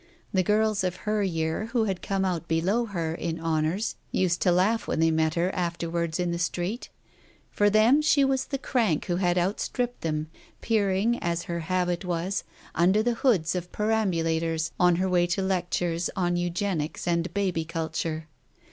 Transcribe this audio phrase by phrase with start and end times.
[0.33, 4.51] The girls of her year who had come out below her in Honours used to
[4.51, 6.89] laugh when they met her afterwards in the street;
[7.51, 12.43] for them she was the crank who had outstripped them, peering as her habit was,
[12.73, 18.27] under the hoods of perambulators, on her way to lectures on Eugenics and Baby Culture.